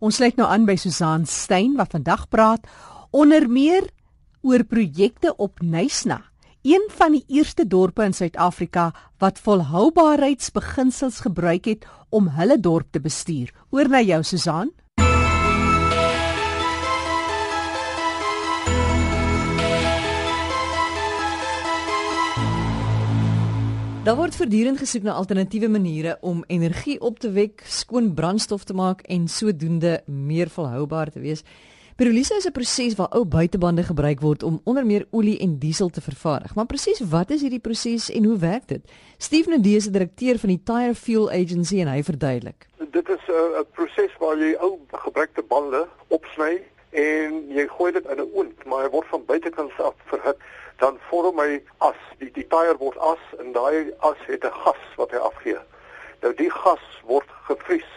Ons 0.00 0.18
sluit 0.18 0.36
nou 0.36 0.46
aan 0.48 0.66
by 0.68 0.76
Susan 0.76 1.24
Stein 1.24 1.76
wat 1.78 1.94
vandag 1.96 2.26
praat 2.28 2.66
onder 3.16 3.46
meer 3.48 3.86
oor 4.44 4.64
projekte 4.68 5.32
op 5.40 5.62
Nysna, 5.64 6.20
een 6.66 6.84
van 6.98 7.14
die 7.16 7.24
eerste 7.38 7.64
dorpe 7.66 8.04
in 8.04 8.12
Suid-Afrika 8.14 8.90
wat 9.22 9.40
volhoubaarheidsbeginsels 9.40 11.22
gebruik 11.24 11.64
het 11.64 11.86
om 12.10 12.28
hulle 12.36 12.58
dorp 12.60 12.92
te 12.92 13.00
bestuur. 13.00 13.52
Oor 13.70 13.88
na 13.88 14.02
jou 14.02 14.22
Susan. 14.22 14.70
Daar 24.06 24.14
word 24.14 24.36
voortdurend 24.38 24.78
gesoek 24.78 25.02
na 25.02 25.16
alternatiewe 25.18 25.68
maniere 25.68 26.12
om 26.20 26.44
energie 26.46 27.00
op 27.00 27.18
te 27.18 27.30
wek, 27.34 27.62
skoon 27.66 28.12
brandstof 28.14 28.62
te 28.64 28.74
maak 28.74 29.00
en 29.10 29.24
sodoende 29.28 29.96
meer 30.06 30.46
volhoubaar 30.48 31.10
te 31.10 31.18
wees. 31.20 31.42
Pyroliese 31.96 32.36
is 32.36 32.46
'n 32.46 32.52
proses 32.52 32.94
waar 32.94 33.10
ou 33.10 33.24
buitebande 33.24 33.82
gebruik 33.82 34.20
word 34.20 34.42
om 34.42 34.60
onder 34.64 34.86
meer 34.86 35.06
olie 35.10 35.38
en 35.38 35.58
diesel 35.58 35.88
te 35.88 36.00
vervaardig. 36.00 36.54
Maar 36.54 36.66
presies 36.66 37.00
wat 37.00 37.30
is 37.30 37.40
hierdie 37.40 37.58
proses 37.58 38.10
en 38.10 38.24
hoe 38.24 38.38
werk 38.38 38.68
dit? 38.68 38.82
Steve 39.18 39.50
Nadee 39.50 39.76
is 39.76 39.84
die 39.84 39.92
direkteur 39.92 40.38
van 40.38 40.48
die 40.48 40.62
Tire 40.64 40.94
Fuel 40.94 41.30
Agency 41.30 41.80
en 41.80 41.88
hy 41.88 42.02
verduidelik. 42.02 42.66
Dit 42.90 43.08
is 43.08 43.26
'n 43.26 43.66
proses 43.72 44.12
waar 44.18 44.38
jy 44.38 44.54
ou 44.60 44.78
gebruikte 44.92 45.42
bande 45.42 45.88
opsny 46.08 46.62
en 46.90 47.44
jy 47.48 47.66
gooi 47.66 47.92
dit 47.92 48.04
in 48.04 48.18
'n 48.18 48.30
oond, 48.34 48.64
maar 48.66 48.84
hy 48.84 48.90
word 48.90 49.06
van 49.06 49.24
buitekant 49.26 49.72
af 49.78 49.94
verhit 50.04 50.38
dan 50.76 50.98
vorm 51.08 51.40
hy 51.40 51.60
as 51.78 51.98
die 52.20 52.30
die 52.36 52.46
tyre 52.52 52.76
word 52.80 52.98
as 52.98 53.22
en 53.40 53.52
daai 53.52 53.92
as 54.08 54.20
het 54.26 54.44
'n 54.44 54.58
gas 54.64 54.82
wat 54.96 55.10
hy 55.10 55.16
afgee. 55.18 55.58
Nou 56.20 56.34
die 56.34 56.50
gas 56.50 56.84
word 57.04 57.28
gevries 57.48 57.92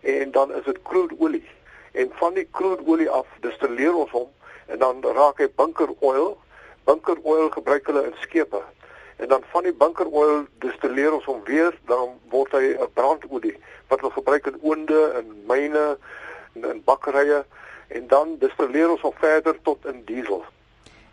en 0.00 0.30
dan 0.30 0.52
is 0.52 0.64
dit 0.64 0.82
crude 0.82 1.14
olie 1.18 1.48
en 1.92 2.10
van 2.12 2.34
die 2.34 2.48
crude 2.50 2.82
olie 2.86 3.10
af 3.10 3.26
distilleer 3.40 3.94
ons 3.94 4.10
hom 4.10 4.28
en 4.66 4.78
dan 4.78 5.02
raak 5.02 5.38
hy 5.38 5.48
bunker 5.56 5.90
oil. 6.00 6.38
Bunker 6.84 7.16
oil 7.22 7.50
gebruik 7.50 7.86
hulle 7.86 8.04
in 8.04 8.14
skepe. 8.20 8.62
En 9.16 9.28
dan 9.28 9.42
van 9.52 9.62
die 9.62 9.72
bunker 9.72 10.06
oil 10.06 10.46
distilleer 10.58 11.12
ons 11.12 11.24
hom 11.24 11.42
weer 11.44 11.74
dan 11.86 12.18
word 12.30 12.52
hy 12.52 12.74
'n 12.74 12.92
brandolie 12.94 13.56
wat 13.88 14.02
ons 14.02 14.14
gebruik 14.14 14.46
in 14.46 14.58
oonde 14.62 15.12
en 15.18 15.42
myne 15.46 15.98
en 16.54 16.82
bakkerye 16.84 17.44
en 17.88 18.06
dan 18.06 18.38
distilleer 18.38 18.90
ons 18.90 19.00
hom 19.00 19.14
verder 19.18 19.56
tot 19.62 19.86
in 19.86 20.04
diesel. 20.04 20.44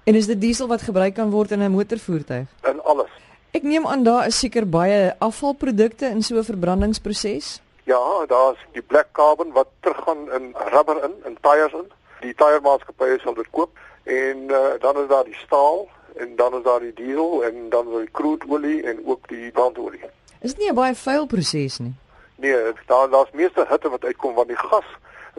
En 0.08 0.16
is 0.16 0.27
dit 0.27 0.39
diesel 0.39 0.67
wat 0.72 0.86
gebruik 0.88 1.17
kan 1.19 1.30
word 1.30 1.52
in 1.52 1.59
'n 1.63 1.72
motorvoertuig? 1.72 2.47
In 2.63 2.81
alles. 2.83 3.11
Ek 3.52 3.63
neem 3.63 3.88
aan 3.88 4.03
daar 4.03 4.25
is 4.27 4.39
seker 4.39 4.69
baie 4.69 5.16
afvalprodukte 5.19 6.05
in 6.05 6.23
so 6.23 6.36
'n 6.36 6.44
verbrandingsproses. 6.44 7.61
Ja, 7.83 8.25
daar's 8.27 8.58
die 8.72 8.81
black 8.81 9.08
carbon 9.11 9.52
wat 9.52 9.67
teruggaan 9.80 10.31
in 10.31 10.55
rubber 10.55 11.03
in, 11.03 11.14
in 11.25 11.38
tyres 11.41 11.73
in. 11.73 11.91
Die 12.19 12.33
tyremaatskappye 12.33 13.19
sal 13.19 13.33
dit 13.33 13.49
koop 13.49 13.77
en 14.03 14.38
uh, 14.47 14.80
dan 14.80 14.97
is 14.97 15.08
daar 15.08 15.23
die 15.23 15.39
staal 15.45 15.88
en 16.16 16.36
dan 16.36 16.55
is 16.55 16.64
daar 16.64 16.80
die 16.80 16.94
diesel 16.94 17.44
en 17.44 17.69
dan 17.69 17.88
is 17.88 17.97
die 17.97 18.11
crude 18.11 18.45
olie 18.49 18.83
en 18.83 19.02
ook 19.05 19.27
die 19.27 19.52
brandolie. 19.52 20.03
Is 20.39 20.53
dit 20.53 20.58
nie 20.58 20.69
'n 20.69 20.75
baie 20.75 20.95
vuil 20.95 21.25
proses 21.25 21.77
nie? 21.77 21.95
Nee, 22.36 22.71
daar 22.86 23.09
daar's 23.09 23.31
meeste 23.31 23.66
hitte 23.69 23.89
wat 23.89 24.03
uitkom 24.03 24.33
want 24.33 24.47
die 24.47 24.58
gas 24.58 24.86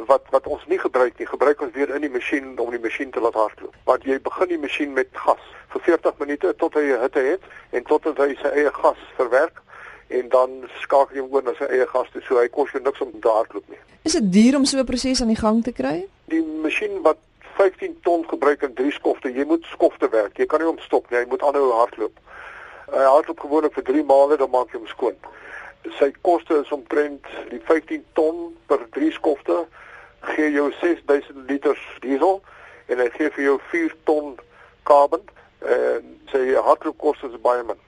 wat 0.06 0.22
wat 0.30 0.46
ons 0.46 0.66
nie 0.66 0.78
gebruik 0.78 1.18
nie, 1.18 1.26
gebruik 1.26 1.60
ons 1.60 1.74
weer 1.74 1.94
in 1.94 2.04
die 2.06 2.12
masjien 2.12 2.58
om 2.58 2.70
die 2.70 2.82
masjien 2.82 3.10
te 3.10 3.20
laat 3.20 3.34
hardloop. 3.34 3.74
Want 3.84 4.04
jy 4.04 4.18
begin 4.22 4.48
die 4.48 4.58
masjien 4.58 4.92
met 4.92 5.08
gas 5.12 5.42
vir 5.72 5.80
40 5.86 6.18
minute 6.18 6.54
tot 6.56 6.74
hy 6.74 6.84
hitte 7.02 7.24
het 7.24 7.48
en 7.70 7.84
tot 7.88 8.04
hy 8.18 8.34
sy 8.42 8.52
eie 8.62 8.72
gas 8.72 9.00
verwerk 9.16 9.62
en 10.08 10.28
dan 10.32 10.50
skakel 10.82 11.16
jy 11.16 11.24
hom 11.24 11.34
oor 11.34 11.44
na 11.44 11.54
sy 11.58 11.68
eie 11.68 11.86
gas 11.86 12.08
toe. 12.12 12.22
So 12.24 12.40
hy 12.40 12.48
kos 12.52 12.72
jou 12.72 12.82
niks 12.82 13.00
om 13.04 13.12
te 13.12 13.32
hardloop 13.32 13.68
nie. 13.68 13.80
Is 14.08 14.16
dit 14.16 14.30
duur 14.32 14.56
om 14.56 14.64
so 14.64 14.78
'n 14.78 14.86
proses 14.86 15.20
aan 15.20 15.34
die 15.34 15.42
gang 15.42 15.62
te 15.64 15.72
kry? 15.72 16.06
Die 16.32 16.42
masjien 16.42 17.02
wat 17.02 17.18
15 17.56 17.98
ton 18.02 18.24
gebruik 18.28 18.62
in 18.62 18.74
drie 18.74 18.92
skofte, 18.92 19.32
jy 19.32 19.44
moet 19.44 19.64
skofte 19.64 20.08
werk. 20.08 20.38
Jy 20.38 20.46
kan 20.46 20.60
nie 20.60 20.68
hom 20.68 20.78
stop 20.78 21.10
nie. 21.10 21.18
Jy 21.18 21.26
moet 21.28 21.42
aanhou 21.42 21.72
hardloop. 21.72 22.14
Hy 22.92 23.04
hardloop 23.04 23.40
gewoonlik 23.40 23.74
vir 23.74 23.84
3 23.84 24.04
maande 24.04 24.36
dan 24.36 24.50
maak 24.50 24.72
jy 24.72 24.78
hom 24.78 24.86
skoon. 24.86 25.16
Sy 25.98 26.12
koste 26.22 26.60
is 26.60 26.72
omtrent 26.72 27.26
die 27.50 27.60
15 27.60 28.04
ton 28.12 28.56
per 28.66 28.78
drie 28.90 29.12
skofte 29.12 29.66
gee 30.20 30.50
jou 30.50 30.72
6000 30.80 31.48
liter 31.48 31.78
diesel 32.00 32.40
en 32.86 32.98
hy 32.98 33.10
gee 33.16 33.30
vir 33.30 33.44
jou 33.44 33.58
4 33.70 33.94
ton 34.04 34.38
carbon 34.82 35.22
en 35.60 36.16
sy 36.32 36.54
hardloopkoste 36.54 37.26
is 37.26 37.40
baie 37.42 37.62
min. 37.62 37.78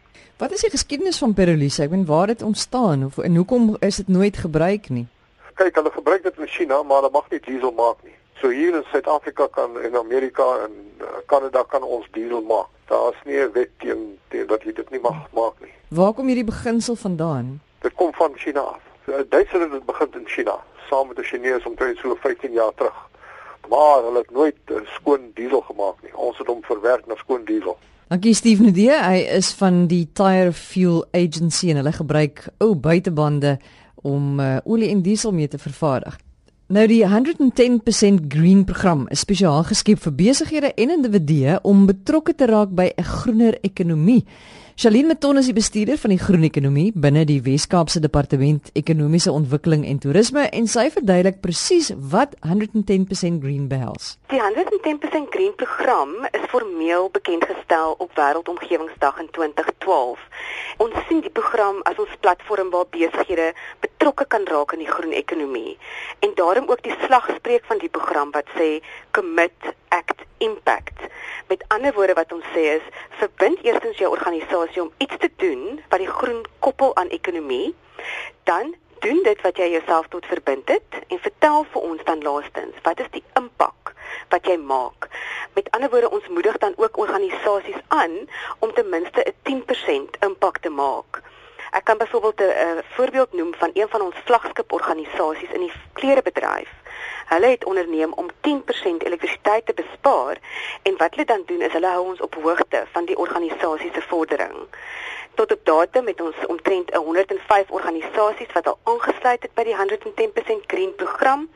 Wat 0.40 0.52
is 0.56 0.64
die 0.64 0.70
geskiedenis 0.72 1.18
van 1.20 1.34
Perolise? 1.34 1.82
Ek 1.84 1.90
bedoel 1.92 2.06
waar 2.08 2.30
dit 2.32 2.42
ontstaan 2.42 3.04
of 3.04 3.18
en 3.18 3.36
hoekom 3.36 3.76
is 3.84 4.00
dit 4.00 4.08
nooit 4.08 4.36
gebruik 4.36 4.88
nie? 4.88 5.06
Kyk, 5.60 5.74
hulle 5.76 5.92
gebruik 5.92 6.22
dit 6.24 6.38
in 6.38 6.48
China, 6.48 6.82
maar 6.82 7.02
hulle 7.02 7.12
mag 7.12 7.26
nie 7.30 7.40
diesel 7.44 7.74
maak 7.76 8.00
nie. 8.06 8.14
So 8.40 8.48
hier 8.48 8.76
in 8.78 8.86
Suid-Afrika 8.88 9.50
kan 9.52 9.76
en 9.84 9.96
Amerika 10.00 10.46
en 10.64 10.78
Kanada 11.28 11.60
uh, 11.60 11.68
kan 11.68 11.84
ons 11.84 12.08
diesel 12.16 12.40
maak. 12.48 12.70
Daar's 12.88 13.20
nie 13.28 13.36
'n 13.36 13.52
wet 13.52 13.70
teen 13.78 14.18
teen 14.28 14.46
dat 14.46 14.62
jy 14.64 14.72
dit 14.72 14.90
nie 14.90 15.00
mag 15.00 15.28
maak 15.36 15.60
nie. 15.60 15.72
Waar 15.88 16.12
kom 16.12 16.26
hierdie 16.26 16.48
beginsel 16.48 16.96
vandaan? 16.96 17.60
Dit 17.80 17.94
kom 17.94 18.12
van 18.14 18.32
China 18.36 18.60
af. 18.60 18.89
Duitsers 19.28 19.62
het 19.62 19.72
dit 19.72 19.86
begin 19.86 20.08
in 20.12 20.26
China 20.26 20.56
saam 20.88 21.06
met 21.06 21.16
die 21.16 21.24
Chinese 21.24 21.68
omtrent 21.68 21.98
so 21.98 22.16
15 22.20 22.52
jaar 22.52 22.74
terug. 22.74 22.96
Maar 23.68 24.02
hulle 24.06 24.18
het 24.18 24.30
nooit 24.30 24.56
skoon 24.96 25.30
diesel 25.34 25.60
gemaak 25.60 26.02
nie. 26.02 26.14
Ons 26.14 26.38
het 26.38 26.46
hom 26.50 26.62
verwerk 26.66 27.06
na 27.06 27.14
skoon 27.16 27.44
diesel. 27.44 27.78
Dankie 28.10 28.34
Steve 28.34 28.62
Nadee. 28.62 28.96
Hy 28.98 29.20
is 29.36 29.52
van 29.54 29.84
die 29.86 30.08
Tire 30.12 30.52
Fuel 30.52 31.04
Agency 31.14 31.70
en 31.70 31.78
hulle 31.78 31.92
gebruik 31.94 32.42
ou 32.58 32.72
buitebande 32.74 33.58
om 34.02 34.40
uh, 34.40 34.56
olie 34.64 34.90
en 34.90 35.04
diesel 35.06 35.32
mee 35.36 35.48
te 35.48 35.60
vervaardig. 35.62 36.16
Nou 36.70 36.86
die 36.86 37.02
110% 37.06 38.26
Green 38.30 38.64
program 38.64 39.06
is 39.10 39.22
spesiaal 39.22 39.64
geskep 39.66 40.02
vir 40.04 40.14
besighede 40.18 40.72
en 40.74 40.92
individue 40.94 41.58
om 41.66 41.86
betrokke 41.86 42.34
te 42.34 42.46
raak 42.50 42.74
by 42.74 42.90
'n 42.96 43.06
groener 43.06 43.58
ekonomie. 43.62 44.24
Shalien 44.80 45.10
Meton 45.10 45.36
is 45.36 45.44
die 45.44 45.52
bestuurder 45.52 45.98
van 46.00 46.14
die 46.14 46.16
groen 46.16 46.44
ekonomie 46.46 46.86
binne 47.04 47.26
die 47.28 47.42
Wes-Kaapse 47.44 48.00
Departement 48.00 48.70
Ekonomiese 48.80 49.28
Ontwikkeling 49.28 49.82
en 49.84 49.98
Toerisme 50.00 50.46
en 50.56 50.70
sy 50.72 50.86
verduidelik 50.94 51.42
presies 51.44 51.90
wat 52.14 52.32
110% 52.48 53.42
Green 53.42 53.66
behels. 53.68 54.14
Die 54.32 54.40
110% 54.40 55.28
Green 55.34 55.52
program 55.60 56.14
is 56.30 56.48
formeel 56.48 57.10
bekend 57.12 57.44
gestel 57.50 57.92
op 57.98 58.16
Wêreldomgewingsdag 58.16 59.20
in 59.20 59.28
2012. 59.36 60.24
Ons 60.80 60.96
sien 61.10 61.20
die 61.28 61.34
program 61.40 61.84
as 61.84 62.00
ons 62.00 62.16
platform 62.24 62.72
waar 62.72 62.88
besighede 62.88 63.50
betrokke 63.84 64.24
kan 64.32 64.48
raak 64.48 64.72
in 64.72 64.80
die 64.86 64.88
groen 64.88 65.12
ekonomie 65.12 65.76
en 66.24 66.32
daarom 66.40 66.72
ook 66.72 66.80
die 66.88 66.96
slagspreuk 67.04 67.68
van 67.68 67.84
die 67.84 67.92
program 67.92 68.32
wat 68.32 68.48
sê 68.56 68.78
commit 69.10 69.74
act 69.88 70.22
impact. 70.38 71.00
Met 71.46 71.64
ander 71.68 71.92
woorde 71.92 72.14
wat 72.14 72.32
ons 72.32 72.44
sê 72.54 72.66
is 72.76 72.86
verbind 73.22 73.62
eerstens 73.64 73.98
jou 73.98 74.10
organisasie 74.10 74.82
om 74.82 74.92
iets 74.98 75.16
te 75.18 75.30
doen 75.36 75.80
wat 75.88 75.98
die 75.98 76.12
groen 76.20 76.44
koppel 76.58 76.96
aan 76.96 77.08
ekonomie, 77.08 77.74
dan 78.44 78.74
doen 79.00 79.22
dit 79.22 79.40
wat 79.40 79.56
jy 79.56 79.70
jouself 79.70 80.08
tot 80.08 80.26
verbind 80.26 80.68
het 80.68 80.98
en 81.08 81.18
vertel 81.18 81.64
vir 81.72 81.82
ons 81.82 82.04
dan 82.04 82.22
laastens 82.22 82.82
wat 82.84 83.00
is 83.00 83.10
die 83.16 83.24
impak 83.40 83.94
wat 84.30 84.46
jy 84.46 84.56
maak. 84.56 85.08
Met 85.54 85.70
ander 85.76 85.90
woorde 85.90 86.10
ons 86.10 86.28
moedig 86.28 86.58
dan 86.58 86.74
ook 86.76 86.98
organisasies 86.98 87.80
aan 87.88 88.16
om 88.58 88.72
ten 88.74 88.88
minste 88.88 89.24
'n 89.24 89.34
10% 89.42 90.16
impak 90.20 90.58
te 90.58 90.68
maak. 90.70 91.22
Ek 91.70 91.84
kan 91.84 91.98
byvoorbeeld 91.98 92.40
'n 92.40 92.82
voorbeeld 92.94 93.32
noem 93.32 93.54
van 93.54 93.70
een 93.74 93.88
van 93.88 94.00
ons 94.00 94.16
vlaggenskap 94.24 94.72
organisasies 94.72 95.52
in 95.52 95.60
die 95.60 95.72
klerebedryf. 95.92 96.79
Hulle 97.26 97.46
het 97.46 97.64
onderneem 97.64 98.12
om 98.12 98.30
10% 98.30 98.32
elektrisiteit 98.98 99.66
te 99.66 99.74
bespaar 99.74 100.36
en 100.82 100.96
wat 100.96 101.14
hulle 101.14 101.26
dan 101.26 101.42
doen 101.46 101.62
is 101.62 101.72
hulle 101.72 101.86
hou 101.86 102.06
ons 102.06 102.20
op 102.20 102.34
hoogte 102.42 102.84
van 102.92 103.04
die 103.04 103.18
organisasie 103.18 103.90
se 103.94 104.02
vordering. 104.02 104.56
Tot 105.34 105.52
op 105.52 105.60
datum 105.64 106.06
het 106.06 106.20
ons 106.20 106.36
omtrent 106.46 106.94
105 106.94 107.70
organisasies 107.70 108.52
wat 108.52 108.66
al 108.66 108.78
aangesluit 108.82 109.42
het 109.42 109.54
by 109.54 109.64
die 109.64 109.76
110% 109.76 110.66
Green 110.66 110.94
program 110.94 111.48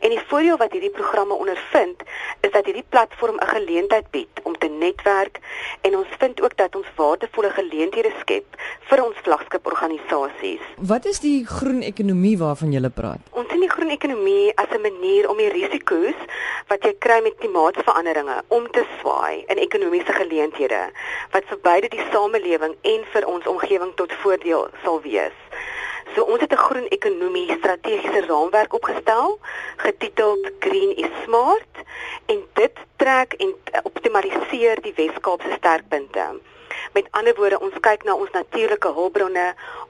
en 0.00 0.10
die 0.10 0.20
voordeel 0.26 0.56
wat 0.56 0.72
hierdie 0.72 0.90
programme 0.90 1.34
ondervind 1.34 2.02
is 2.40 2.50
dat 2.50 2.64
hierdie 2.64 2.86
platform 2.88 3.36
'n 3.40 3.46
geleentheid 3.46 4.10
bied 4.10 4.40
om 4.42 4.58
te 4.58 4.68
netwerk 4.68 5.38
en 5.80 5.96
ons 5.96 6.08
vind 6.18 6.42
ook 6.42 6.56
dat 6.56 6.76
ons 6.76 6.86
waardevolle 6.96 7.50
geleenthede 7.50 8.12
skep 8.20 8.46
vir 8.88 9.04
ons 9.04 9.16
vlaggenskap 9.22 9.66
organisasies. 9.66 10.64
Wat 10.76 11.04
is 11.04 11.20
die 11.20 11.46
groen 11.46 11.82
ekonomie 11.82 12.38
waarvan 12.38 12.72
jy 12.72 12.88
praat? 12.88 13.20
Ons 13.30 13.48
sien 13.48 13.60
die 13.60 13.70
groen 13.70 13.90
ekonomie 13.90 14.52
as 14.56 14.70
'n 14.70 14.80
manier 14.80 15.28
om 15.28 15.36
die 15.36 15.48
risiko's 15.48 16.18
wat 16.68 16.84
jy 16.84 16.94
kry 16.98 17.20
met 17.22 17.34
klimaatsveranderinge 17.38 18.42
om 18.48 18.70
te 18.70 18.84
swaai 19.00 19.44
in 19.46 19.58
ekonomiese 19.58 20.12
geleenthede 20.12 20.82
wat 21.30 21.44
vir 21.44 21.58
beide 21.62 21.88
die 21.88 22.04
samelewing 22.12 22.76
en 22.82 23.04
vir 23.12 23.19
ons 23.26 23.46
omgewing 23.46 23.94
tot 23.94 24.12
voordeel 24.12 24.68
sal 24.82 25.00
wees. 25.00 25.36
So 26.14 26.22
ons 26.22 26.40
het 26.40 26.52
'n 26.52 26.64
groen 26.66 26.88
ekonomie 26.88 27.56
strategiese 27.58 28.26
raamwerk 28.26 28.72
opgestel 28.74 29.38
getiteld 29.76 30.50
Green 30.58 30.96
is 30.96 31.12
Smart 31.24 31.74
en 32.26 32.46
dit 32.52 32.76
trek 32.96 33.32
en 33.32 33.54
optimaliseer 33.82 34.80
die 34.82 34.92
Wes-Kaapse 34.96 35.52
sterkpunte. 35.56 36.40
Met 36.92 37.06
ander 37.10 37.34
woorde, 37.38 37.60
ons 37.62 37.76
kyk 37.80 38.02
na 38.04 38.16
ons 38.18 38.30
natuurlike 38.34 38.90
hulpbronne, 38.96 39.44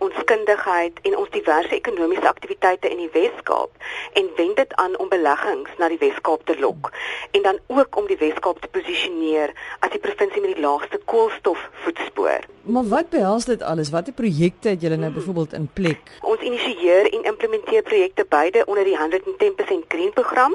ons 0.04 0.16
kundigheid 0.28 0.98
en 1.08 1.16
ons 1.16 1.30
diverse 1.32 1.72
ekonomiese 1.72 2.28
aktiwiteite 2.28 2.90
in 2.92 3.00
die 3.00 3.08
Wes-Kaap 3.14 3.72
en 4.20 4.28
wend 4.36 4.60
dit 4.60 4.74
aan 4.82 4.98
om 5.00 5.08
beleggings 5.08 5.72
na 5.80 5.88
die 5.88 6.00
Wes-Kaap 6.02 6.44
te 6.44 6.58
lok 6.60 6.90
en 7.30 7.46
dan 7.46 7.60
ook 7.72 7.96
om 7.96 8.08
die 8.10 8.18
Wes-Kaap 8.20 8.60
te 8.60 8.68
posisioneer 8.76 9.54
as 9.80 9.94
die 9.94 10.02
provinsie 10.02 10.44
met 10.44 10.58
die 10.58 10.64
laagste 10.66 11.00
koolstofvoetspoor. 11.12 12.44
Maar 12.68 12.88
wat 12.92 13.08
behels 13.16 13.48
dit 13.48 13.62
alles? 13.64 13.90
Watter 13.90 14.12
projekte 14.12 14.74
het 14.74 14.84
julle 14.84 15.00
nou 15.00 15.12
byvoorbeeld 15.12 15.56
in 15.56 15.68
plek? 15.72 16.12
Ons 16.40 16.48
initieer 16.48 17.04
en 17.12 17.26
implementeer 17.28 17.82
projekte 17.82 18.24
beide 18.28 18.62
onder 18.64 18.84
die 18.84 18.96
110% 18.96 19.88
Green 19.88 20.12
program 20.12 20.54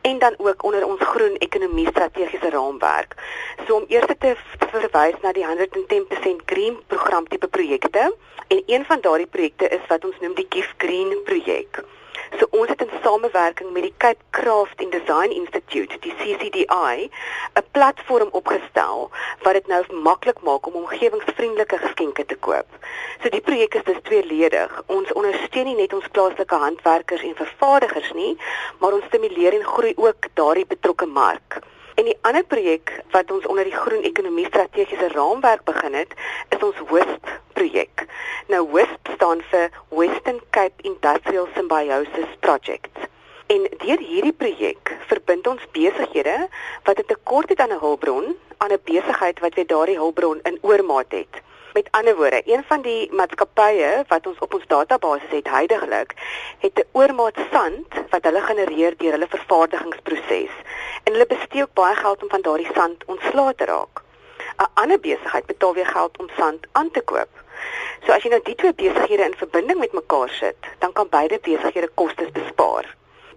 en 0.00 0.18
dan 0.18 0.34
ook 0.38 0.62
onder 0.62 0.86
ons 0.86 1.00
groen 1.00 1.36
ekonomie 1.38 1.86
strategiese 1.86 2.50
raamwerk. 2.50 3.14
So 3.66 3.76
om 3.76 3.84
eers 3.88 4.06
te 4.18 4.34
verwys 4.72 5.22
na 5.22 5.32
die 5.32 5.46
110% 5.46 6.42
Green 6.50 6.80
program 6.86 7.28
tipe 7.28 7.46
projekte 7.46 8.10
en 8.48 8.62
een 8.66 8.84
van 8.84 9.00
daardie 9.00 9.30
projekte 9.30 9.68
is 9.68 9.86
wat 9.88 10.04
ons 10.04 10.18
noem 10.20 10.34
die 10.34 10.46
Gift 10.48 10.74
Green 10.82 11.22
projek. 11.22 11.84
So 12.38 12.46
ons 12.50 12.68
het 12.68 12.80
in 12.80 12.90
samewerking 13.02 13.72
met 13.72 13.82
die 13.82 13.94
Cape 13.96 14.22
Craft 14.30 14.82
and 14.82 14.92
Design 14.92 15.30
Institute, 15.34 15.98
die 16.00 16.14
CCDI, 16.20 17.10
'n 17.54 17.64
platform 17.70 18.28
opgestel 18.30 19.10
wat 19.42 19.52
dit 19.52 19.66
nou 19.66 19.82
maklik 20.02 20.40
maak 20.40 20.66
om 20.66 20.74
omgewingsvriendelike 20.82 21.78
geskenke 21.78 22.26
te 22.26 22.36
koop. 22.36 22.68
So 23.22 23.28
die 23.28 23.40
projek 23.40 23.74
is 23.74 23.84
dus 23.84 24.02
tweeledig. 24.02 24.82
Ons 24.86 25.12
ondersteun 25.12 25.64
nie 25.64 25.76
net 25.76 25.92
ons 25.92 26.08
plaaslike 26.12 26.54
handwerkers 26.54 27.22
en 27.22 27.34
vervaardigers 27.34 28.12
nie, 28.12 28.38
maar 28.78 28.92
ons 28.92 29.04
stimuleer 29.04 29.54
en 29.54 29.64
groei 29.64 29.92
ook 29.96 30.30
daardie 30.34 30.66
betrokke 30.66 31.06
mark. 31.06 31.58
En 31.94 32.04
die 32.04 32.18
ander 32.20 32.44
projek 32.44 32.92
wat 33.10 33.30
ons 33.30 33.46
onder 33.46 33.64
die 33.64 33.76
groen 33.76 34.02
ekonomie 34.02 34.46
strategiese 34.46 35.08
raamwerk 35.08 35.64
begin 35.64 35.94
het, 35.94 36.12
is 36.48 36.62
ons 36.62 36.82
WISP 36.90 37.40
projek. 37.52 38.06
Nou 38.48 38.62
WISP 38.72 39.08
staan 39.14 39.42
vir 39.50 39.68
Western 39.88 40.40
Cape 40.50 40.82
Industrial 40.82 41.48
Symbiosis 41.54 42.36
Project. 42.40 43.08
En 43.46 43.66
deur 43.82 43.98
hierdie 43.98 44.32
projek 44.32 44.94
verbind 45.10 45.46
ons 45.46 45.66
besighede 45.74 46.48
wat 46.86 46.98
'n 46.98 47.06
tekort 47.06 47.48
het 47.48 47.60
aan 47.60 47.72
'n 47.72 47.82
hulpbron 47.84 48.36
aan 48.56 48.72
'n 48.72 48.82
besigheid 48.84 49.40
wat 49.40 49.54
weer 49.54 49.66
daardie 49.66 49.96
hulpbron 49.96 50.40
in 50.42 50.58
oormaat 50.60 51.10
het. 51.12 51.42
Met 51.72 51.88
ander 51.90 52.16
woorde, 52.16 52.42
een 52.44 52.64
van 52.66 52.82
die 52.82 53.12
maatskappye 53.12 54.04
wat 54.08 54.26
ons 54.26 54.38
op 54.38 54.54
ons 54.54 54.66
database 54.66 55.26
het 55.28 55.48
heidaglik, 55.48 56.14
het 56.58 56.78
'n 56.78 56.88
oormaat 56.92 57.38
sand 57.52 57.86
wat 58.10 58.24
hulle 58.24 58.40
genereer 58.40 58.96
deur 58.96 59.12
hulle 59.12 59.28
vervaardigingsproses. 59.28 60.54
En 61.04 61.12
hulle 61.12 61.26
bestee 61.26 61.62
ook 61.62 61.74
baie 61.74 61.96
geld 61.96 62.22
om 62.22 62.28
van 62.28 62.42
daardie 62.42 62.72
sand 62.74 63.04
ontslae 63.04 63.54
te 63.54 63.64
raak. 63.64 64.02
'n 64.60 64.70
Ander 64.74 65.00
besigheid 65.00 65.46
betaal 65.46 65.74
weer 65.74 65.86
geld 65.86 66.18
om 66.18 66.28
sand 66.36 66.66
aan 66.72 66.90
te 66.90 67.00
koop. 67.00 67.28
So 68.04 68.12
as 68.12 68.22
jy 68.22 68.30
nou 68.32 68.40
die 68.44 68.54
twee 68.54 68.74
besighede 68.74 69.24
in 69.24 69.36
verbinding 69.42 69.78
met 69.78 69.92
mekaar 69.92 70.28
sit, 70.28 70.68
dan 70.78 70.92
kan 70.92 71.08
beide 71.08 71.38
besighede 71.42 71.90
kostes 71.94 72.30
bespaar. 72.32 72.88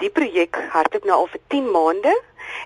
Die 0.04 0.10
projek 0.10 0.58
hardloop 0.76 1.06
nou 1.08 1.18
al 1.18 1.32
vir 1.32 1.42
10 1.48 1.72
maande 1.72 2.14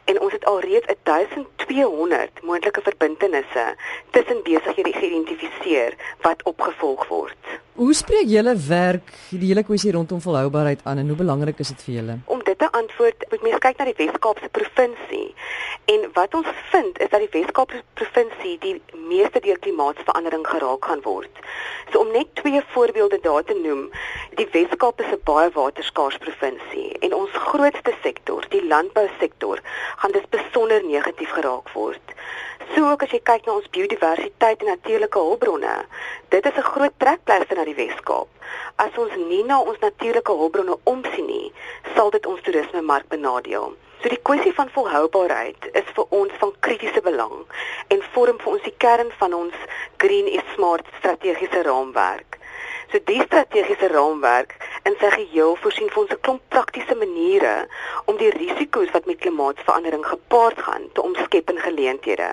en 0.06 0.20
ons 0.20 0.34
het 0.34 0.46
alreeds 0.46 0.94
1200 1.04 2.42
moontlike 2.42 2.82
verbintenisse 2.82 3.66
tussen 4.10 4.44
besighede 4.44 4.94
geïdentifiseer 4.94 5.98
wat 6.22 6.44
opgevolg 6.44 7.08
word. 7.08 7.58
Hoe 7.78 7.94
spreek 7.94 8.26
julle 8.26 8.56
werk 8.58 9.12
die 9.30 9.52
hele 9.52 9.62
kwessie 9.62 9.92
rondom 9.94 10.18
volhoubaarheid 10.22 10.80
aan 10.90 10.98
en 10.98 11.12
hoe 11.12 11.18
belangrik 11.20 11.60
is 11.62 11.70
dit 11.70 11.84
vir 11.86 11.94
julle? 11.94 12.16
Om 12.26 12.40
dit 12.48 12.58
te 12.58 12.70
antwoord, 12.80 13.26
moet 13.30 13.44
mens 13.46 13.60
kyk 13.66 13.78
na 13.78 13.86
die 13.86 13.94
Wes-Kaapse 14.00 14.50
provinsie. 14.58 15.28
En 15.94 16.08
wat 16.16 16.34
ons 16.40 16.50
vind 16.72 16.98
is 17.06 17.12
dat 17.12 17.22
die 17.22 17.30
Wes-Kaapse 17.36 17.84
provinsie 18.02 18.56
die 18.66 18.74
meeste 19.12 19.44
deur 19.46 19.62
klimaatsverandering 19.62 20.48
geraak 20.50 20.90
gaan 20.90 21.06
word. 21.06 21.44
So 21.92 22.02
om 22.02 22.10
net 22.18 22.34
twee 22.42 22.64
voorbeelde 22.74 23.22
daar 23.22 23.46
te 23.46 23.60
noem, 23.62 23.86
die 24.42 24.50
Wes-Kaap 24.58 25.06
is 25.06 25.14
'n 25.14 25.22
baie 25.30 25.54
waterskaars 25.54 26.18
provinsie 26.26 26.98
en 27.06 27.14
ons 27.14 27.42
grootste 27.46 27.94
sektor, 28.02 28.42
die 28.50 28.66
landbousektor, 28.74 29.62
gaan 30.02 30.18
dus 30.18 30.30
besonder 30.34 30.82
negatief 30.84 31.30
geraak 31.30 31.70
word. 31.78 32.18
So 32.76 32.90
ook 32.92 33.04
as 33.06 33.14
jy 33.16 33.20
kyk 33.24 33.46
na 33.48 33.54
ons 33.56 33.70
biodiversiteit 33.72 34.64
en 34.64 34.70
natuurlike 34.74 35.22
hulpbronne, 35.24 35.76
dit 36.34 36.46
is 36.50 36.58
'n 36.60 36.70
groot 36.74 36.96
trekpleister 37.04 37.56
na 37.58 37.64
die 37.68 37.76
Wes-Kaap. 37.78 38.30
As 38.84 38.96
ons 39.02 39.14
nie 39.30 39.44
na 39.48 39.60
ons 39.62 39.82
natuurlike 39.84 40.36
hulpbronne 40.40 40.78
omsien 40.90 41.28
nie, 41.28 41.52
sal 41.96 42.14
dit 42.16 42.26
ons 42.30 42.42
toerisme 42.46 42.82
mark 42.86 43.10
benadeel. 43.14 43.76
So 44.02 44.14
die 44.14 44.22
kwessie 44.30 44.54
van 44.54 44.70
volhoubaarheid 44.76 45.70
is 45.74 45.88
vir 45.98 46.18
ons 46.22 46.34
van 46.42 46.54
kritiese 46.66 47.02
belang 47.02 47.40
en 47.94 48.04
vorm 48.14 48.38
vir 48.44 48.54
ons 48.54 48.66
die 48.68 48.76
kern 48.86 49.10
van 49.22 49.34
ons 49.34 49.64
Green 50.04 50.30
is 50.40 50.46
Smart 50.54 50.86
strategiese 51.00 51.64
raamwerk. 51.66 52.37
So 52.92 53.00
die 53.04 53.22
strategiese 53.26 53.90
raamwerk 53.92 54.54
in 54.88 54.94
sy 55.02 55.10
geheel 55.12 55.58
voorsien 55.60 55.90
vir 55.92 56.02
ons 56.04 56.12
'n 56.16 56.22
klomp 56.26 56.42
praktiese 56.56 56.96
maniere 56.96 57.68
om 58.06 58.16
die 58.18 58.30
risiko's 58.32 58.92
wat 58.94 59.06
met 59.06 59.20
klimaatsverandering 59.20 60.06
gepaard 60.06 60.60
gaan 60.68 60.84
te 60.94 61.02
omskep 61.02 61.50
in 61.50 61.60
geleenthede. 61.60 62.30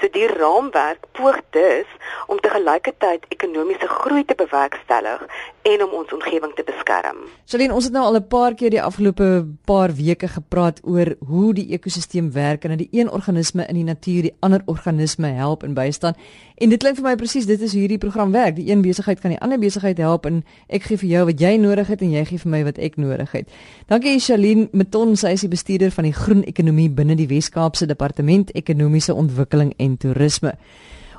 So 0.00 0.08
die 0.08 0.26
raamwerk 0.26 1.06
poog 1.12 1.38
dus 1.50 1.86
om 2.26 2.40
te 2.40 2.50
gelyketyd 2.50 3.26
ekonomiese 3.28 3.88
groei 3.88 4.24
te 4.24 4.34
bewerkstellig 4.34 5.22
en 5.62 5.84
om 5.84 5.92
ons 6.00 6.12
omgewing 6.12 6.52
te 6.54 6.64
beskerm. 6.66 7.16
Celine, 7.44 7.74
ons 7.74 7.84
het 7.84 7.92
nou 7.92 8.04
al 8.04 8.16
'n 8.16 8.28
paar 8.28 8.54
keer 8.54 8.70
die 8.70 8.82
afgelope 8.82 9.46
paar 9.64 9.94
weke 9.94 10.28
gepraat 10.28 10.80
oor 10.82 11.14
hoe 11.26 11.54
die 11.54 11.72
ekosisteem 11.72 12.32
werk 12.32 12.64
en 12.64 12.70
dat 12.70 12.78
die 12.78 13.00
een 13.00 13.10
organisme 13.10 13.66
in 13.66 13.74
die 13.74 13.84
natuur 13.84 14.22
die 14.22 14.36
ander 14.40 14.62
organisme 14.66 15.26
help 15.26 15.62
en 15.62 15.74
bystaan. 15.74 16.14
En 16.54 16.68
dit 16.68 16.78
klink 16.78 16.96
vir 16.96 17.04
my 17.04 17.16
presies 17.16 17.46
dit 17.46 17.60
is 17.60 17.72
hoe 17.72 17.80
hierdie 17.80 17.98
program 17.98 18.32
werk. 18.32 18.56
Die 18.56 18.70
een 18.70 18.82
besigheid 18.82 19.20
kan 19.20 19.30
die 19.30 19.40
ander 19.40 19.58
besigheid 19.58 19.83
help 19.92 20.26
en 20.26 20.44
ek 20.68 20.82
gee 20.82 20.96
vir 20.96 21.08
jou 21.08 21.24
wat 21.24 21.40
jy 21.40 21.56
nodig 21.56 21.86
het 21.86 22.02
en 22.02 22.10
jy 22.10 22.24
gee 22.24 22.38
vir 22.38 22.50
my 22.50 22.64
wat 22.64 22.78
ek 22.78 22.96
nodig 22.96 23.32
het. 23.32 23.48
Dankie 23.86 24.20
Shalien 24.20 24.68
Meton, 24.72 25.16
sy 25.16 25.34
is 25.36 25.40
die 25.40 25.48
bestuurder 25.48 25.90
van 25.90 26.04
die 26.04 26.12
groen 26.12 26.44
ekonomie 26.44 26.90
binne 26.90 27.16
die 27.16 27.28
Wes-Kaapse 27.28 27.86
Departement 27.86 28.50
Ekonomiese 28.54 29.14
Ontwikkeling 29.14 29.74
en 29.78 29.96
Toerisme. 29.96 30.54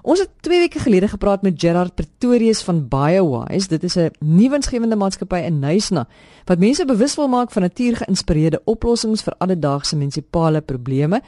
Ons 0.06 0.20
het 0.22 0.30
2 0.46 0.60
weke 0.60 0.80
gelede 0.80 1.08
gepraat 1.08 1.42
met 1.42 1.58
Gerard 1.58 1.96
Pretorius 1.96 2.62
van 2.62 2.84
BioWise. 2.88 3.68
Dit 3.68 3.84
is 3.84 3.96
'n 3.98 4.12
nuwensgewende 4.20 4.96
maatskappy 4.96 5.42
in 5.46 5.60
Nysna 5.60 6.08
wat 6.46 6.60
mense 6.60 6.86
bewus 6.86 7.16
wil 7.16 7.28
maak 7.28 7.52
van 7.52 7.62
natuurgeïnspireerde 7.62 8.62
oplossings 8.66 9.24
vir 9.24 9.34
alledaagse 9.38 9.96
munisipale 9.96 10.62
probleme. 10.62 11.22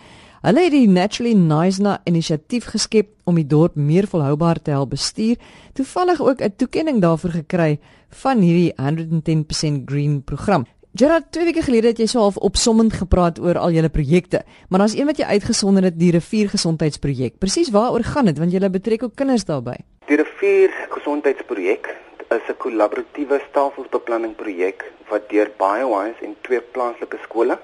Hulle 0.46 0.68
het 0.68 0.72
die 0.72 0.88
Naturally 0.88 1.34
Nysna 1.34 1.98
inisiatief 2.06 2.68
geskep 2.70 3.08
om 3.26 3.36
die 3.40 3.48
dorp 3.48 3.76
meer 3.76 4.06
volhoubaar 4.08 4.62
te 4.62 4.72
help 4.72 4.92
bestuur. 4.94 5.38
Toevallig 5.74 6.22
ook 6.22 6.42
'n 6.42 6.54
toekenning 6.56 7.02
daarvoor 7.02 7.32
gekry 7.32 7.80
van 8.10 8.42
hierdie 8.42 8.74
110% 8.78 9.82
Green 9.86 10.24
program. 10.24 10.66
Gerard, 10.94 11.32
twee 11.32 11.46
weke 11.46 11.62
gelede 11.62 11.88
het 11.88 11.98
jy 11.98 12.06
so 12.06 12.20
half 12.20 12.38
opsommend 12.38 12.94
gepraat 12.94 13.40
oor 13.40 13.58
al 13.58 13.72
julle 13.72 13.90
projekte, 13.90 14.44
maar 14.70 14.80
daar's 14.80 14.96
een 14.96 15.06
wat 15.06 15.18
jy 15.18 15.26
uitgesonder 15.26 15.84
het, 15.84 16.00
die 16.00 16.12
riviergesondheidsprojek. 16.12 17.38
Presies 17.38 17.70
waaroor 17.70 18.04
gaan 18.04 18.26
dit? 18.26 18.38
Want 18.38 18.52
jy 18.52 18.70
betrek 18.70 19.04
ook 19.04 19.16
kinders 19.16 19.46
daarbey. 19.46 19.78
Die 20.08 20.18
riviergesondheidsprojek 20.18 21.96
is 22.30 22.50
'n 22.50 22.58
kollaboratiewe 22.58 23.42
stelselsbeplanning 23.50 24.36
projek 24.36 24.92
wat 25.10 25.30
deur 25.30 25.52
BioWise 25.58 26.26
en 26.26 26.36
twee 26.42 26.62
plaaslike 26.62 27.18
skole, 27.24 27.60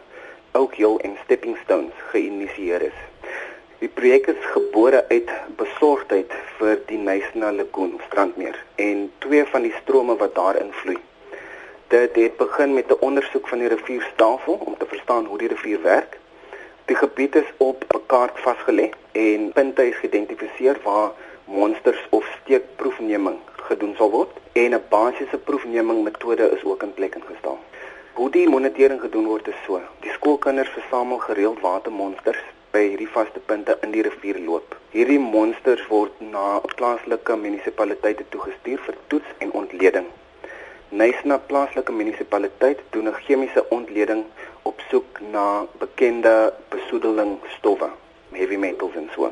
Oak 0.56 0.76
Hill 0.76 1.00
en 1.02 1.16
Stepping 1.24 1.56
Stones, 1.64 1.94
geïnisieer 2.12 2.84
is. 2.86 2.98
Die 3.80 3.88
projek 3.90 4.28
is 4.30 4.44
gebore 4.54 5.00
uit 5.10 5.32
besorgdheid 5.58 6.36
vir 6.60 6.76
die 6.92 7.00
Nysna 7.02 7.50
Lagoon 7.58 7.96
strandmeer 8.06 8.60
en 8.86 9.02
twee 9.26 9.48
van 9.50 9.66
die 9.66 9.74
strome 9.80 10.14
wat 10.20 10.36
daarin 10.38 10.70
vloei. 10.84 11.00
Dit 11.96 12.20
het 12.22 12.38
begin 12.38 12.78
met 12.78 12.94
'n 12.94 13.02
ondersoek 13.10 13.50
van 13.50 13.66
die 13.66 13.72
rivierstafel 13.74 14.62
om 14.68 14.78
te 14.78 14.86
verstaan 14.94 15.26
hoe 15.26 15.42
die 15.42 15.50
rivier 15.56 15.82
werk. 15.82 16.20
Die 16.86 17.02
gebied 17.02 17.36
is 17.36 17.50
op 17.58 17.84
'n 17.90 18.06
kaart 18.06 18.38
vasgelê 18.46 18.90
en 19.12 19.52
punte 19.54 19.90
is 19.90 19.98
geïdentifiseer 20.06 20.78
waar 20.84 21.12
monsters 21.46 22.06
of 22.10 22.26
steekproefneming 22.42 23.40
gedoen 23.56 23.96
sal 23.98 24.12
word 24.12 24.38
en 24.52 24.74
'n 24.74 24.86
basiese 24.90 25.38
proefneming 25.38 26.04
metode 26.04 26.52
is 26.52 26.64
ook 26.64 26.84
in 26.84 26.94
plek 26.94 27.16
ingestel. 27.16 27.60
Hoe 28.14 28.30
die 28.30 28.46
monitering 28.50 29.00
gedoen 29.02 29.26
word 29.26 29.48
is 29.50 29.62
so: 29.66 29.80
die 30.06 30.12
skoolkinders 30.14 30.70
versamel 30.70 31.18
gereeld 31.18 31.62
watermonsters 31.66 32.42
by 32.74 32.82
hierdie 32.84 33.08
vaste 33.10 33.40
punte 33.50 33.74
in 33.82 33.94
die 33.96 34.04
rivier 34.06 34.38
loop. 34.46 34.76
Hierdie 34.94 35.18
monsters 35.18 35.82
word 35.90 36.20
na 36.22 36.60
plaaslike 36.76 37.34
munisipaliteite 37.42 38.28
toegestuur 38.36 38.84
vir 38.86 39.00
toets 39.10 39.32
en 39.42 39.54
ontleding. 39.58 40.06
Nysna 41.00 41.40
plaaslike 41.48 41.96
munisipaliteit 42.02 42.84
doen 42.94 43.10
'n 43.10 43.18
chemiese 43.26 43.64
ontleding 43.78 44.22
op 44.72 44.84
soek 44.92 45.18
na 45.34 45.46
bekende 45.82 46.54
besoedelingstowwe, 46.76 47.90
heavy 48.38 48.60
metals 48.66 49.00
en 49.02 49.10
so. 49.16 49.32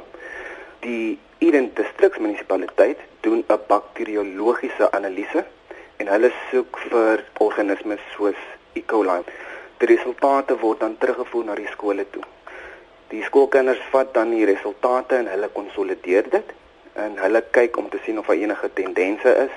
Die 0.80 1.20
Eden 1.38 1.70
distriksmunisipaliteit 1.74 2.98
doen 3.22 3.46
'n 3.46 3.62
bakteriologiese 3.68 4.92
analise 4.92 5.46
en 5.98 6.08
hulle 6.08 6.32
soek 6.50 6.82
vir 6.90 7.24
organismes 7.38 8.02
soos 8.18 8.42
E. 8.74 8.82
coli. 8.86 9.22
Die 9.78 9.88
resultate 9.88 10.58
word 10.62 10.80
dan 10.80 10.98
teruggevoer 10.98 11.46
na 11.46 11.56
die 11.56 11.70
skole 11.72 12.06
toe. 12.10 12.24
Die 13.12 13.24
skoolkinders 13.28 13.82
vat 13.92 14.14
dan 14.14 14.32
die 14.32 14.46
resultate 14.48 15.18
en 15.20 15.28
hulle 15.28 15.50
konsolideer 15.52 16.30
dit 16.32 16.54
en 16.94 17.18
hulle 17.20 17.42
kyk 17.56 17.78
om 17.78 17.90
te 17.90 18.00
sien 18.06 18.20
of 18.20 18.30
daar 18.30 18.40
enige 18.40 18.70
tendense 18.74 19.34
is. 19.46 19.56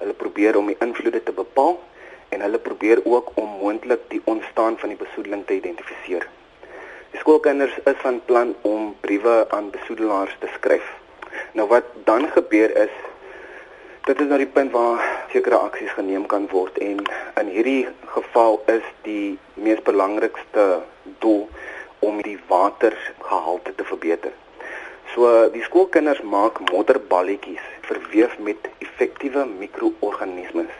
Hulle 0.00 0.14
probeer 0.18 0.56
om 0.58 0.66
die 0.72 0.78
invloede 0.80 1.22
te 1.22 1.32
bepaal 1.32 1.78
en 2.34 2.42
hulle 2.42 2.58
probeer 2.58 3.02
ook 3.04 3.30
om 3.34 3.58
moontlik 3.60 4.08
die 4.10 4.22
ontstaan 4.24 4.78
van 4.78 4.94
die 4.94 4.98
besoedeling 4.98 5.46
te 5.46 5.54
identifiseer. 5.60 6.26
Die 7.10 7.20
skoolkinders 7.20 7.76
is 7.84 8.00
van 8.02 8.20
plan 8.24 8.54
om 8.62 8.94
briewe 9.00 9.44
aan 9.54 9.70
besoedelaars 9.70 10.36
te 10.40 10.50
skryf. 10.54 10.88
Nou 11.52 11.68
wat 11.68 11.84
dan 12.04 12.28
gebeur 12.34 12.74
is 12.76 12.96
dit 14.06 14.20
is 14.20 14.28
nou 14.30 14.38
die 14.38 14.52
punt 14.54 14.70
waar 14.70 15.02
sekere 15.32 15.58
aksies 15.68 15.92
geneem 15.98 16.26
kan 16.26 16.48
word 16.52 16.78
en 16.78 17.02
in 17.40 17.52
hierdie 17.54 17.86
geval 18.14 18.60
is 18.72 18.86
die 19.06 19.38
mees 19.54 19.82
belangrikste 19.86 20.66
doel 21.24 21.46
om 22.06 22.22
die 22.22 22.38
watergehalte 22.48 23.74
te 23.74 23.84
verbeter. 23.84 24.34
So 25.14 25.48
die 25.54 25.62
skoolkinders 25.64 26.22
maak 26.22 26.58
modderballetjies 26.70 27.62
verweef 27.88 28.38
met 28.38 28.68
effektiewe 28.78 29.46
mikroorganismes. 29.58 30.74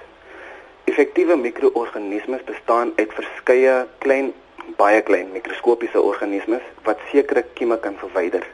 Effektiewe 0.84 1.36
mikroorganismes 1.36 2.44
bestaan 2.50 2.92
uit 2.96 3.14
verskeie 3.20 3.78
klein 4.04 4.34
baie 4.76 5.00
klein 5.02 5.32
mikroskopiese 5.32 6.02
organismes 6.02 6.62
wat 6.84 7.00
sekere 7.12 7.44
kieme 7.54 7.78
kan 7.80 7.96
verwyder 8.02 8.46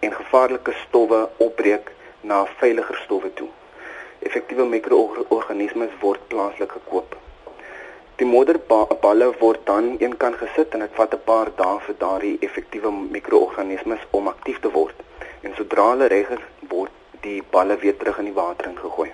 en 0.00 0.14
gevaarlike 0.20 0.74
stowwe 0.84 1.24
opbreek 1.38 1.92
na 2.20 2.44
veiliger 2.60 2.98
stowwe 3.04 3.30
toe. 3.38 3.48
Effektiewe 4.28 4.66
mikroorganismes 4.74 5.94
word 6.00 6.28
plaaslik 6.28 6.72
gekoop. 6.78 7.16
Die 8.16 8.26
modderballe 8.26 9.32
word 9.40 9.66
dan 9.66 9.96
eenkant 9.98 10.36
gesit 10.42 10.74
en 10.74 10.86
dit 10.86 11.00
vat 11.00 11.14
'n 11.14 11.24
paar 11.30 11.50
dae 11.62 11.78
vir 11.86 11.96
daardie 12.04 12.36
effektiewe 12.48 12.92
mikroorganismes 13.18 14.06
om 14.10 14.28
aktief 14.28 14.60
te 14.60 14.70
word. 14.70 14.94
En 15.42 15.54
sodra 15.56 15.90
hulle 15.90 16.06
reg 16.06 16.30
is, 16.30 16.46
word 16.68 16.92
die 17.20 17.42
balle 17.50 17.76
weer 17.76 17.96
terug 17.96 18.18
in 18.18 18.30
die 18.30 18.40
water 18.42 18.70
ingegooi 18.70 19.10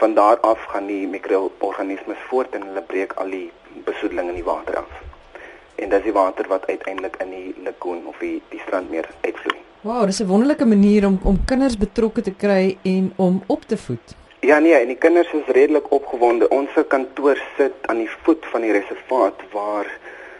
van 0.00 0.14
daar 0.14 0.38
af 0.40 0.60
gaan 0.64 0.86
die 0.86 1.06
mikroorganismes 1.06 2.20
voort 2.28 2.54
en 2.56 2.62
hulle 2.66 2.82
breek 2.82 3.12
al 3.12 3.32
die 3.36 3.50
besoedeling 3.88 4.28
in 4.32 4.38
die 4.38 4.44
water 4.44 4.76
af. 4.76 4.92
En 5.74 5.92
dis 5.92 6.06
die 6.06 6.14
water 6.16 6.48
wat 6.48 6.64
uiteindelik 6.66 7.18
in 7.24 7.34
die 7.34 7.50
lagoon 7.66 8.06
of 8.12 8.22
die 8.24 8.38
die 8.52 8.60
strandmeer 8.64 9.08
uitvloei. 9.26 9.58
Wow, 9.80 10.06
dis 10.06 10.22
'n 10.22 10.30
wonderlike 10.32 10.66
manier 10.66 11.06
om 11.06 11.18
om 11.22 11.44
kinders 11.44 11.76
betrokke 11.76 12.22
te 12.22 12.34
kry 12.44 12.78
en 12.82 13.12
om 13.16 13.42
op 13.46 13.62
te 13.72 13.76
voed. 13.76 14.16
Ja 14.40 14.58
nee, 14.58 14.72
en 14.72 14.86
die 14.86 14.96
kinders 14.96 15.32
is 15.32 15.46
redelik 15.46 15.90
opgewonde. 15.92 16.48
Ons 16.48 16.70
kantoor 16.88 17.36
sit 17.56 17.74
aan 17.86 17.98
die 18.00 18.08
voet 18.22 18.46
van 18.52 18.62
die 18.64 18.72
reservaat 18.72 19.42
waar 19.52 19.90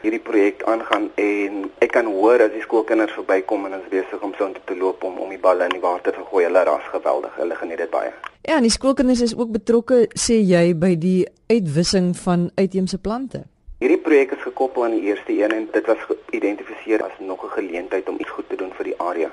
hierdie 0.00 0.22
projek 0.24 0.62
aangaan 0.64 1.10
en 1.20 1.66
ek 1.84 1.92
kan 1.92 2.08
hoor 2.08 2.40
as 2.40 2.54
die 2.54 2.62
skoolkinders 2.64 3.12
verbykom 3.18 3.66
en 3.68 3.76
ons 3.76 3.90
besig 3.92 4.24
om 4.24 4.32
so 4.38 4.46
intoe 4.48 4.64
te 4.70 4.76
loop 4.78 5.04
om 5.04 5.18
om 5.20 5.28
die 5.28 5.42
balle 5.42 5.68
in 5.68 5.76
die 5.76 5.82
water 5.84 6.16
te 6.16 6.24
gooi. 6.30 6.46
Hulle 6.46 6.64
ras 6.64 6.88
geweldig. 6.94 7.36
Hulle 7.36 7.60
geniet 7.60 7.84
dit 7.84 7.92
baie. 7.92 8.14
Ja, 8.48 8.56
en 8.56 8.64
die 8.64 8.72
skoolkinders 8.72 9.20
is 9.28 9.36
ook 9.36 9.52
betrokke, 9.52 10.06
sê 10.16 10.40
jy, 10.40 10.70
by 10.72 10.94
die 10.96 11.28
uitwissing 11.52 12.14
van 12.24 12.48
uitheemse 12.56 12.98
plante. 13.04 13.44
Hierdie 13.84 14.00
projek 14.00 14.32
is 14.38 14.46
gekoppel 14.48 14.88
aan 14.88 14.96
die 14.96 15.12
eerste 15.12 15.36
een 15.36 15.52
en 15.52 15.68
dit 15.76 15.92
was 15.92 16.08
geïdentifiseer 16.08 17.04
as 17.04 17.20
nog 17.20 17.44
'n 17.44 17.52
geleentheid 17.60 18.08
om 18.08 18.16
iets 18.16 18.32
goed 18.32 18.48
te 18.48 18.56
doen 18.56 18.72
vir 18.80 18.84
die 18.84 19.00
area. 19.00 19.28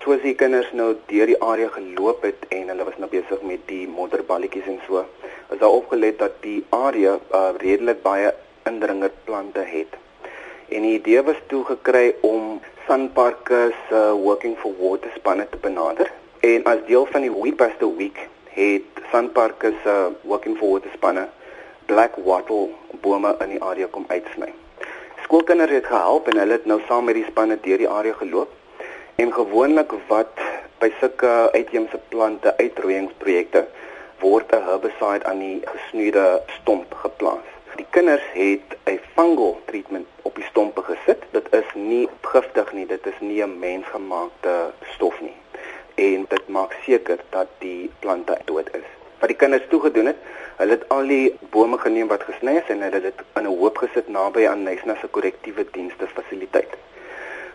Soos 0.00 0.22
die 0.24 0.32
kinders 0.32 0.70
nou 0.72 0.94
deur 1.10 1.28
die 1.28 1.36
area 1.44 1.68
geloop 1.74 2.22
het 2.24 2.44
en 2.56 2.70
hulle 2.72 2.84
was 2.88 2.94
nou 2.96 3.08
besig 3.12 3.40
met 3.44 3.66
die 3.68 3.82
modderballetjies 3.84 4.68
en 4.72 4.78
so, 4.86 5.02
is 5.52 5.58
daar 5.60 5.74
opgelet 5.76 6.16
dat 6.22 6.38
die 6.40 6.62
area 6.72 7.18
uh, 7.20 7.40
redelik 7.60 7.98
baie 8.00 8.30
indringerplante 8.70 9.60
het. 9.60 9.98
En 10.72 10.86
die 10.86 10.94
idee 10.96 11.20
was 11.26 11.42
toe 11.52 11.60
gekry 11.68 12.14
om 12.24 12.62
Sanparks 12.86 13.76
se 13.90 13.98
uh, 13.98 14.14
Working 14.22 14.56
for 14.62 14.72
Water 14.78 15.12
spanne 15.18 15.44
te 15.50 15.60
benader. 15.60 16.08
En 16.48 16.64
as 16.64 16.80
deel 16.86 17.04
van 17.10 17.26
die 17.26 17.32
We 17.34 17.52
Past 17.52 17.76
the 17.82 17.90
Week 17.96 18.22
het 18.54 19.02
Sanparks 19.10 19.76
se 19.84 19.96
uh, 19.98 20.06
Working 20.22 20.56
for 20.56 20.78
Water 20.78 20.94
spanne 20.94 21.26
black 21.90 22.16
wattle 22.24 22.70
bome 23.04 23.34
in 23.44 23.52
die 23.52 23.60
area 23.60 23.90
kom 23.90 24.08
uitsny. 24.08 24.48
Skoolkinders 25.26 25.76
het 25.76 25.92
gehelp 25.92 26.32
en 26.32 26.40
hulle 26.40 26.56
het 26.56 26.64
nou 26.64 26.80
saam 26.88 27.04
met 27.10 27.20
die 27.20 27.26
spanne 27.28 27.60
deur 27.60 27.84
die 27.84 27.90
area 27.98 28.16
geloop. 28.22 28.56
En 29.20 29.32
gewoonlik 29.32 29.92
wat 30.08 30.38
by 30.80 30.88
sulke 30.98 31.30
uitheemse 31.52 31.98
plante 32.08 32.52
uitroeiingsprojekte 32.56 33.60
word 34.22 34.52
'n 34.56 34.62
herbicide 34.68 35.26
aan 35.30 35.42
die 35.44 35.58
gesnoeide 35.72 36.22
stomp 36.54 36.94
geplaas. 37.02 37.50
Die 37.80 37.86
kinders 37.96 38.24
het 38.32 38.68
'n 38.92 39.00
fungal 39.16 39.58
treatment 39.64 40.06
op 40.22 40.34
die 40.34 40.44
stompe 40.44 40.82
gesit. 40.82 41.20
Dit 41.36 41.52
is 41.60 41.68
nie 41.74 42.08
giftig 42.20 42.72
nie, 42.72 42.86
dit 42.86 43.06
is 43.06 43.20
nie 43.20 43.42
'n 43.42 43.58
mensgemaakte 43.58 44.54
stof 44.94 45.20
nie. 45.20 45.36
En 45.94 46.24
dit 46.28 46.48
maak 46.48 46.72
seker 46.86 47.18
dat 47.28 47.48
die 47.58 47.90
plante 47.98 48.38
dood 48.44 48.68
is. 48.76 48.88
Wat 49.18 49.28
die 49.28 49.36
kinders 49.42 49.68
toe 49.68 49.80
gedoen 49.80 50.06
het, 50.06 50.16
hulle 50.56 50.70
het 50.70 50.88
al 50.88 51.06
die 51.06 51.38
bome 51.50 51.78
geneem 51.78 52.08
wat 52.08 52.22
gesny 52.22 52.56
is 52.56 52.68
en 52.68 52.80
hulle 52.80 52.94
het 52.94 53.02
dit 53.02 53.20
in 53.36 53.42
'n 53.42 53.56
hoop 53.58 53.76
gesit 53.76 54.08
naby 54.08 54.46
aan 54.46 54.62
Nysna 54.62 54.94
se 55.00 55.06
korrektiewe 55.06 55.66
dienste 55.70 56.06
fasiliteit. 56.06 56.72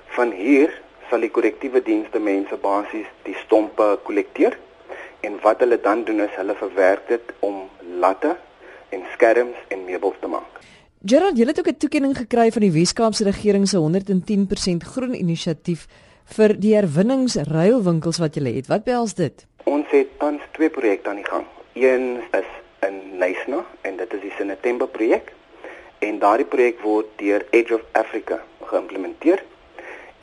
Van 0.06 0.32
hier 0.32 0.84
sal 1.10 1.22
die 1.26 1.32
korrektiewe 1.32 1.82
dienste 1.86 2.20
mense 2.20 2.58
basies 2.62 3.08
die 3.24 3.36
stompe 3.46 4.00
kollekteer 4.04 4.58
en 5.26 5.40
wat 5.44 5.60
hulle 5.60 5.78
dan 5.82 6.04
doen 6.06 6.22
is 6.26 6.34
hulle 6.38 6.56
verwerk 6.60 7.08
dit 7.08 7.34
om 7.46 7.66
latte 8.02 8.36
en 8.90 9.06
skerms 9.14 9.58
en 9.74 9.86
meubels 9.86 10.18
te 10.22 10.28
maak. 10.28 10.62
Gerald, 11.06 11.38
jy 11.38 11.46
het 11.46 11.60
ook 11.60 11.68
'n 11.68 11.78
toekenning 11.78 12.18
gekry 12.18 12.52
van 12.52 12.62
die 12.62 12.72
Weskaapse 12.72 13.24
regering 13.24 13.68
se 13.68 13.78
110% 13.78 14.84
groen 14.84 15.14
inisiatief 15.14 15.88
vir 16.26 16.54
die 16.60 16.74
herwinningsruilwinkels 16.76 18.18
wat 18.18 18.36
jy 18.36 18.56
het. 18.56 18.68
Wat 18.68 18.84
behels 18.84 19.14
dit? 19.14 19.46
Ons 19.64 19.86
het 19.90 20.20
tans 20.20 20.42
twee 20.52 20.70
projekte 20.70 21.10
aan 21.10 21.22
die 21.22 21.30
gang. 21.30 21.46
Een 21.74 22.22
is 22.32 22.50
in 22.88 23.18
Nysna 23.20 23.66
en 23.82 23.98
dit 23.98 24.14
is 24.14 24.22
die 24.22 24.34
Senetemba 24.38 24.86
projek 24.86 25.34
en 26.00 26.20
daardie 26.20 26.46
projek 26.46 26.82
word 26.82 27.06
deur 27.18 27.46
Edge 27.52 27.74
of 27.74 27.82
Africa 27.92 28.42
geïmplementeer. 28.70 29.44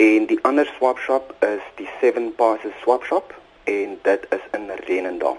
En 0.03 0.25
die 0.27 0.39
ander 0.43 0.67
swap 0.77 0.99
shop 0.99 1.29
is 1.47 1.63
die 1.79 1.87
Seven 2.01 2.33
Passes 2.35 2.75
swap 2.83 3.05
shop 3.07 3.35
en 3.71 3.99
dit 4.03 4.23
is 4.35 4.47
in 4.57 4.65
Renendal. 4.87 5.37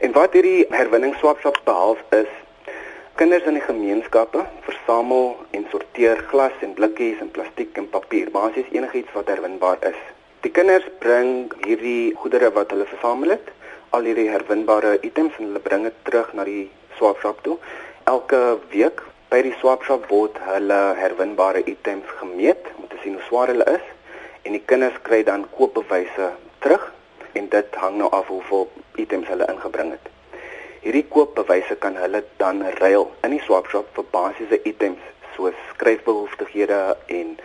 En 0.00 0.14
wat 0.16 0.32
hierdie 0.32 0.64
herwinningsswapshops 0.72 1.60
behels 1.66 2.00
is 2.16 2.30
kinders 3.20 3.44
in 3.50 3.58
die 3.58 3.64
gemeenskappe 3.66 4.46
versamel 4.68 5.34
en 5.58 5.66
sorteer 5.74 6.22
glas 6.30 6.64
en 6.64 6.72
blikkies 6.78 7.20
en 7.20 7.28
plastiek 7.36 7.76
en 7.82 7.90
papier, 7.92 8.30
basies 8.32 8.70
enigiets 8.72 9.12
wat 9.18 9.28
herwinbaar 9.28 9.82
is. 9.90 10.00
Die 10.46 10.54
kinders 10.56 10.88
bring 11.04 11.52
hierdie 11.66 12.14
goedere 12.22 12.48
wat 12.56 12.72
hulle 12.72 12.88
versamel 12.94 13.36
het, 13.36 13.52
al 13.92 14.08
hierdie 14.08 14.30
herwinbare 14.32 14.94
items 15.02 15.36
en 15.36 15.50
hulle 15.50 15.66
bring 15.68 15.84
dit 15.90 16.00
terug 16.08 16.32
na 16.38 16.48
die 16.48 16.70
swapshop 16.96 17.44
toe. 17.44 17.58
Elke 18.08 18.40
week 18.72 19.04
by 19.28 19.44
die 19.44 19.52
swapshop 19.60 20.08
word 20.08 20.40
hulle 20.48 20.80
herwinbare 20.96 21.60
items 21.68 22.08
gemeet 22.22 22.72
sien 23.02 23.18
hoe 23.18 23.26
swaar 23.28 23.52
hulle 23.52 23.66
is 23.74 23.86
en 24.42 24.56
die 24.56 24.64
kinders 24.72 24.98
kry 25.06 25.22
dan 25.26 25.46
koopbewyse 25.56 26.32
terug 26.64 26.88
en 27.38 27.48
dit 27.48 27.74
hang 27.84 27.96
nou 28.00 28.10
af 28.10 28.26
hoeveel 28.26 28.68
items 29.02 29.28
hulle 29.28 29.46
ingebring 29.52 29.92
het. 29.94 30.10
Hierdie 30.82 31.04
koopbewyse 31.14 31.76
kan 31.82 31.96
hulle 31.96 32.24
dan 32.42 32.62
ruil 32.80 33.10
in 33.22 33.36
die 33.36 33.42
swap 33.46 33.68
shop 33.70 33.90
vir 33.96 34.08
basiese 34.14 34.58
items 34.68 35.02
soos 35.36 35.58
skryfbehoeftighede 35.74 36.80
en 37.18 37.36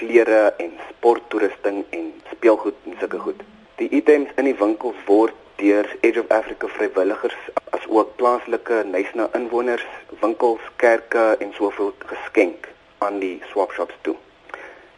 klere 0.00 0.42
en 0.64 0.72
sporttoerusting 0.88 1.84
en 1.90 2.10
speelgoed 2.32 2.74
en 2.90 2.98
sulke 3.00 3.18
goed. 3.18 3.44
Die 3.78 3.88
items 4.00 4.34
in 4.36 4.50
die 4.50 4.58
winkels 4.58 4.98
word 5.06 5.38
deur 5.62 5.86
Edge 6.00 6.20
of 6.20 6.34
Africa 6.34 6.68
vrywilligers 6.74 7.38
as 7.70 7.86
ook 7.88 8.16
plaaslike 8.16 8.82
Nysna 8.90 9.28
inwoners, 9.38 9.86
winkels, 10.20 10.66
kerke 10.76 11.36
en 11.38 11.54
soveel 11.54 11.94
geskenk 12.10 12.68
aan 12.98 13.22
die 13.22 13.38
swap 13.52 13.72
shops 13.78 13.94
toe. 14.02 14.16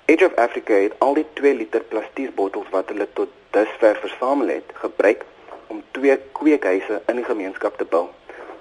Edge 0.07 0.27
of 0.27 0.35
Africa 0.35 0.75
het 0.75 0.93
al 0.99 1.15
die 1.17 1.25
2 1.33 1.55
liter 1.55 1.81
plastiekbottels 1.89 2.67
wat 2.73 2.91
hulle 2.93 3.07
tot 3.19 3.31
dusver 3.57 3.97
versamel 4.03 4.51
het, 4.53 4.75
gebruik 4.81 5.23
om 5.73 5.79
twee 5.97 6.17
kweekhuise 6.39 6.99
in 7.13 7.17
die 7.23 7.25
gemeenskap 7.25 7.79
te 7.81 7.87
bou 7.95 8.03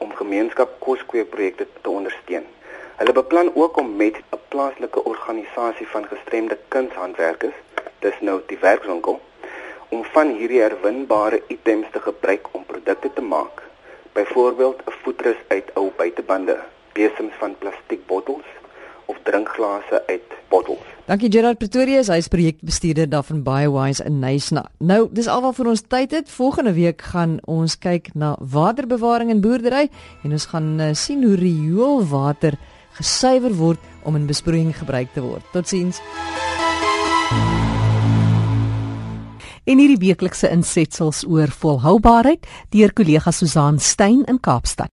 om 0.05 0.13
gemeenskap 0.15 0.77
koskweekprojekte 0.85 1.67
te 1.81 1.89
ondersteun. 1.89 2.47
Hulle 3.01 3.15
beplan 3.19 3.51
ook 3.59 3.81
om 3.83 3.91
met 3.95 4.21
'n 4.21 4.39
plaaslike 4.55 5.03
organisasie 5.03 5.88
van 5.88 6.07
gestremde 6.13 6.57
kunshandwerkers, 6.67 7.59
dis 8.00 8.17
nou 8.19 8.39
die 8.47 8.62
werkswinkel, 8.63 9.19
om 9.89 10.03
van 10.15 10.35
hierdie 10.39 10.62
herwinbare 10.62 11.43
items 11.47 11.91
te 11.91 12.00
gebruik 12.00 12.47
om 12.51 12.65
produkte 12.65 13.13
te 13.13 13.21
maak. 13.21 13.63
Byvoorbeeld 14.13 14.79
'n 14.88 15.00
voetrus 15.03 15.39
uit 15.47 15.67
ou 15.73 15.91
buitebande, 15.95 16.59
besems 16.93 17.33
van 17.39 17.57
plastiekbottels 17.57 18.47
of 19.05 19.17
drinkglase 19.24 20.03
uit 20.07 20.36
bottels. 20.50 20.91
Dankie 21.05 21.31
Gerard 21.31 21.60
Pretorius, 21.60 22.07
hy 22.07 22.22
is 22.22 22.29
projekbestuurder 22.31 23.10
daar 23.12 23.25
van 23.27 23.41
BioWise 23.43 24.05
in 24.07 24.22
Nysna. 24.24 24.69
Nou, 24.79 25.10
dis 25.12 25.27
alwaar 25.27 25.55
vir 25.57 25.74
ons 25.74 25.83
tyd 25.91 26.15
het. 26.15 26.31
Volgende 26.31 26.72
week 26.77 27.03
gaan 27.12 27.39
ons 27.43 27.75
kyk 27.75 28.13
na 28.15 28.36
waterbewaring 28.39 29.33
in 29.33 29.43
boerdery 29.43 29.89
en 30.24 30.31
ons 30.31 30.48
gaan 30.53 30.72
uh, 30.79 30.93
sien 30.95 31.25
hoe 31.27 31.36
rioolwater 31.36 32.55
gesuiwer 32.95 33.55
word 33.60 33.91
om 34.07 34.15
in 34.15 34.29
besproeiing 34.29 34.72
gebruik 34.77 35.12
te 35.13 35.25
word. 35.25 35.43
Totsiens. 35.51 36.00
en 39.63 39.79
hierdie 39.79 40.00
weeklikse 40.10 40.50
insetsels 40.51 41.24
oor 41.29 41.51
volhoubaarheid 41.63 42.48
deur 42.75 42.91
kollega 42.95 43.31
Susan 43.31 43.79
Stein 43.79 44.24
in 44.27 44.39
Kaapstad. 44.43 44.91